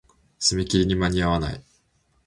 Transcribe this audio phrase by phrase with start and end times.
[0.39, 1.63] 締め切りに間に合わない。